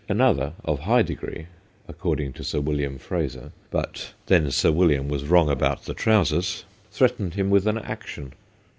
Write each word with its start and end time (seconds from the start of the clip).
Another, 0.09 0.53
of 0.65 0.79
high 0.79 1.03
degree, 1.03 1.45
accord 1.87 2.19
ing 2.19 2.33
to 2.33 2.43
Sir 2.43 2.59
William 2.59 2.97
Fraser 2.97 3.51
but 3.69 4.13
then 4.25 4.49
Sir 4.49 4.71
William 4.71 5.07
was 5.07 5.27
wrong 5.27 5.47
about 5.47 5.83
the 5.83 5.93
trousers 5.93 6.65
threatened 6.91 7.35
him 7.35 7.51
with 7.51 7.67
an 7.67 7.77
action. 7.77 8.33